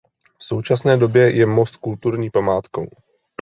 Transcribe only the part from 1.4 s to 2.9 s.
most kulturní památkou.